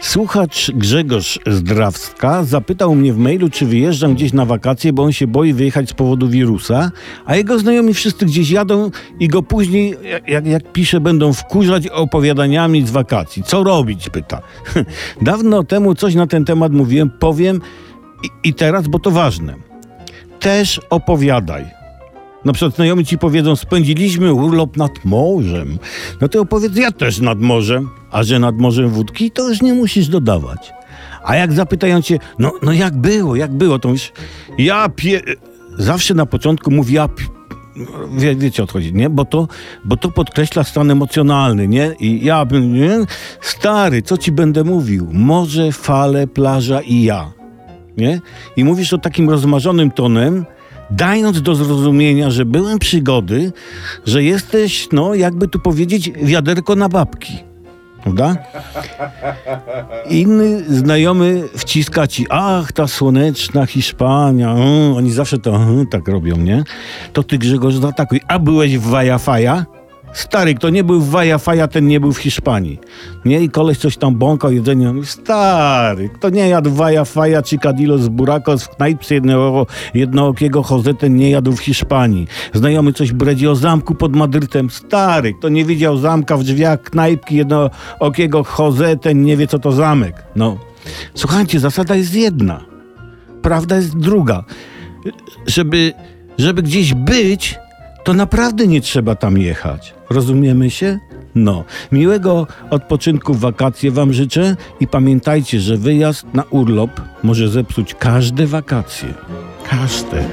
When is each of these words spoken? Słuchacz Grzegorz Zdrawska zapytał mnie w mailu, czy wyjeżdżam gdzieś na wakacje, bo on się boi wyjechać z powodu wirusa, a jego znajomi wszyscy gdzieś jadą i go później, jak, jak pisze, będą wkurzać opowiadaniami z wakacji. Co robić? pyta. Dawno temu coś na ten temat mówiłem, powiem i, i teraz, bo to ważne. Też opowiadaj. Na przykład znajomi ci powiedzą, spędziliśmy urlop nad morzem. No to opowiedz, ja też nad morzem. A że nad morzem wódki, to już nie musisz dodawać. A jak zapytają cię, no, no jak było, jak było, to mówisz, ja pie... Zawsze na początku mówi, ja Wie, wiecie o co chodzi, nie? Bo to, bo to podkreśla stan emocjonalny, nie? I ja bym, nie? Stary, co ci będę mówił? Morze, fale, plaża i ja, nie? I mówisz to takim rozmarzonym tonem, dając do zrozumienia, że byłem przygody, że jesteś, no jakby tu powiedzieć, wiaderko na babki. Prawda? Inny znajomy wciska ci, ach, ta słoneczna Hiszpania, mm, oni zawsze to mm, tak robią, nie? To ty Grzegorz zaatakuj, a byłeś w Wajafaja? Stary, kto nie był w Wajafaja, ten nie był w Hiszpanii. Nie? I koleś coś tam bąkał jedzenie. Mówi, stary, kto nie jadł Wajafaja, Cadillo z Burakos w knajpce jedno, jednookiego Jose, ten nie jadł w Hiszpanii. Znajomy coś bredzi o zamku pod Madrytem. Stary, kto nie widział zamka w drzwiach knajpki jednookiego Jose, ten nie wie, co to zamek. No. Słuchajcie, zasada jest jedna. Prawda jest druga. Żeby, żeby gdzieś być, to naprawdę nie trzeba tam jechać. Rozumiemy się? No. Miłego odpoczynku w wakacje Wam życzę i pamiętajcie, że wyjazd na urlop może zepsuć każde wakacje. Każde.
Słuchacz 0.00 0.70
Grzegorz 0.70 1.38
Zdrawska 1.46 2.44
zapytał 2.44 2.94
mnie 2.94 3.12
w 3.12 3.18
mailu, 3.18 3.50
czy 3.50 3.66
wyjeżdżam 3.66 4.14
gdzieś 4.14 4.32
na 4.32 4.44
wakacje, 4.44 4.92
bo 4.92 5.02
on 5.02 5.12
się 5.12 5.26
boi 5.26 5.52
wyjechać 5.52 5.88
z 5.88 5.92
powodu 5.92 6.28
wirusa, 6.28 6.90
a 7.26 7.36
jego 7.36 7.58
znajomi 7.58 7.94
wszyscy 7.94 8.26
gdzieś 8.26 8.50
jadą 8.50 8.90
i 9.20 9.28
go 9.28 9.42
później, 9.42 9.96
jak, 10.26 10.46
jak 10.46 10.72
pisze, 10.72 11.00
będą 11.00 11.32
wkurzać 11.32 11.88
opowiadaniami 11.88 12.86
z 12.86 12.90
wakacji. 12.90 13.42
Co 13.42 13.64
robić? 13.64 14.10
pyta. 14.10 14.40
Dawno 15.22 15.64
temu 15.64 15.94
coś 15.94 16.14
na 16.14 16.26
ten 16.26 16.44
temat 16.44 16.72
mówiłem, 16.72 17.10
powiem 17.10 17.60
i, 18.22 18.48
i 18.48 18.54
teraz, 18.54 18.88
bo 18.88 18.98
to 18.98 19.10
ważne. 19.10 19.54
Też 20.40 20.80
opowiadaj. 20.90 21.79
Na 22.44 22.52
przykład 22.52 22.74
znajomi 22.74 23.04
ci 23.04 23.18
powiedzą, 23.18 23.56
spędziliśmy 23.56 24.32
urlop 24.32 24.76
nad 24.76 25.04
morzem. 25.04 25.78
No 26.20 26.28
to 26.28 26.40
opowiedz, 26.40 26.76
ja 26.76 26.92
też 26.92 27.20
nad 27.20 27.40
morzem. 27.40 27.88
A 28.10 28.22
że 28.22 28.38
nad 28.38 28.58
morzem 28.58 28.88
wódki, 28.88 29.30
to 29.30 29.48
już 29.48 29.62
nie 29.62 29.74
musisz 29.74 30.08
dodawać. 30.08 30.72
A 31.24 31.36
jak 31.36 31.52
zapytają 31.52 32.02
cię, 32.02 32.18
no, 32.38 32.52
no 32.62 32.72
jak 32.72 32.96
było, 32.96 33.36
jak 33.36 33.52
było, 33.52 33.78
to 33.78 33.88
mówisz, 33.88 34.12
ja 34.58 34.88
pie... 34.88 35.20
Zawsze 35.78 36.14
na 36.14 36.26
początku 36.26 36.70
mówi, 36.70 36.94
ja 36.94 37.08
Wie, 38.16 38.36
wiecie 38.36 38.62
o 38.62 38.66
co 38.66 38.72
chodzi, 38.72 38.94
nie? 38.94 39.10
Bo 39.10 39.24
to, 39.24 39.48
bo 39.84 39.96
to 39.96 40.10
podkreśla 40.10 40.64
stan 40.64 40.90
emocjonalny, 40.90 41.68
nie? 41.68 41.94
I 42.00 42.24
ja 42.24 42.44
bym, 42.44 42.74
nie? 42.74 42.98
Stary, 43.40 44.02
co 44.02 44.16
ci 44.16 44.32
będę 44.32 44.64
mówił? 44.64 45.08
Morze, 45.12 45.72
fale, 45.72 46.26
plaża 46.26 46.80
i 46.80 47.02
ja, 47.02 47.32
nie? 47.96 48.20
I 48.56 48.64
mówisz 48.64 48.90
to 48.90 48.98
takim 48.98 49.30
rozmarzonym 49.30 49.90
tonem, 49.90 50.44
dając 50.90 51.42
do 51.42 51.54
zrozumienia, 51.54 52.30
że 52.30 52.44
byłem 52.44 52.78
przygody, 52.78 53.52
że 54.06 54.22
jesteś, 54.22 54.88
no 54.92 55.14
jakby 55.14 55.48
tu 55.48 55.58
powiedzieć, 55.58 56.10
wiaderko 56.22 56.76
na 56.76 56.88
babki. 56.88 57.50
Prawda? 58.02 58.36
Inny 60.10 60.64
znajomy 60.68 61.48
wciska 61.56 62.06
ci, 62.06 62.26
ach, 62.30 62.72
ta 62.72 62.88
słoneczna 62.88 63.66
Hiszpania, 63.66 64.52
mm, 64.52 64.92
oni 64.96 65.12
zawsze 65.12 65.38
to 65.38 65.56
mm, 65.56 65.86
tak 65.86 66.08
robią, 66.08 66.36
nie? 66.36 66.64
To 67.12 67.22
ty 67.22 67.38
Grzegorz 67.38 67.74
zaatakuj, 67.74 68.20
a 68.28 68.38
byłeś 68.38 68.78
w 68.78 68.82
Wajafaja? 68.82 69.66
Stary, 70.12 70.54
kto 70.54 70.70
nie 70.70 70.84
był 70.84 71.00
w 71.00 71.10
Wajafaja, 71.10 71.68
ten 71.68 71.86
nie 71.86 72.00
był 72.00 72.12
w 72.12 72.18
Hiszpanii. 72.18 72.78
Nie? 73.24 73.40
I 73.40 73.50
koleś 73.50 73.78
coś 73.78 73.96
tam 73.96 74.14
bąkał 74.14 74.52
jedzenie. 74.52 74.92
Mówi, 74.92 75.06
stary, 75.06 76.08
kto 76.08 76.30
nie 76.30 76.48
jadł 76.48 76.70
Wajafaja, 76.70 77.42
Cadillo 77.62 77.98
z 77.98 78.08
Burakos 78.08 78.64
w 78.64 78.68
knajpce 78.68 79.14
jedno, 79.14 79.66
jednookiego 79.94 80.64
Jose, 80.70 80.94
ten 80.94 81.16
nie 81.16 81.30
jadł 81.30 81.52
w 81.52 81.60
Hiszpanii. 81.60 82.26
Znajomy 82.54 82.92
coś 82.92 83.12
bredzi 83.12 83.48
o 83.48 83.54
zamku 83.56 83.94
pod 83.94 84.16
Madrytem. 84.16 84.70
Stary, 84.70 85.34
kto 85.34 85.48
nie 85.48 85.64
widział 85.64 85.96
zamka 85.96 86.36
w 86.36 86.44
drzwiach 86.44 86.82
knajpki 86.82 87.36
jednookiego 87.36 88.44
Jose, 88.58 88.96
ten 88.96 89.22
nie 89.22 89.36
wie, 89.36 89.46
co 89.46 89.58
to 89.58 89.72
zamek. 89.72 90.22
No. 90.36 90.58
Słuchajcie, 91.14 91.60
zasada 91.60 91.96
jest 91.96 92.14
jedna. 92.14 92.60
Prawda 93.42 93.76
jest 93.76 93.98
druga. 93.98 94.44
Żeby, 95.46 95.92
żeby 96.38 96.62
gdzieś 96.62 96.94
być, 96.94 97.58
to 98.04 98.14
naprawdę 98.14 98.66
nie 98.66 98.80
trzeba 98.80 99.14
tam 99.14 99.38
jechać. 99.38 99.94
Rozumiemy 100.10 100.70
się? 100.70 100.98
No. 101.34 101.64
Miłego 101.92 102.46
odpoczynku 102.70 103.34
w 103.34 103.40
wakacje 103.40 103.90
Wam 103.90 104.12
życzę 104.12 104.56
i 104.80 104.86
pamiętajcie, 104.86 105.60
że 105.60 105.76
wyjazd 105.76 106.26
na 106.34 106.42
urlop 106.42 106.90
może 107.22 107.48
zepsuć 107.48 107.94
każde 107.94 108.46
wakacje. 108.46 109.14
Każde. 109.70 110.24